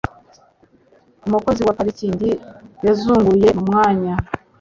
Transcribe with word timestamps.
Umukozi 1.27 1.61
wa 1.63 1.77
parikingi 1.77 2.29
yazunguye 2.85 3.47
mu 3.57 3.61
mwanya. 3.69 4.13